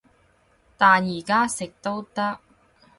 [0.79, 2.39] 但而家食都得